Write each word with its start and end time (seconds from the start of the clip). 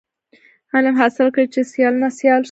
علم 0.73 0.95
حاصل 1.01 1.27
کړی 1.35 1.45
چي 1.53 1.59
د 1.63 1.67
سیالانو 1.73 2.09
سیال 2.17 2.39
سو. 2.39 2.39